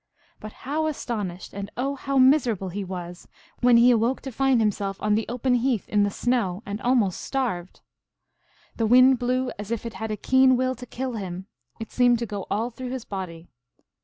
[0.39, 3.27] But how aston ished, and oh, how miserable he was,
[3.59, 6.95] when he awoke, to find himself on the open heath in the snow and al
[6.95, 7.81] most starved!
[8.77, 11.45] The wind blew as if it had a keen will to kill him;
[11.79, 13.47] it seemed to go all through his body.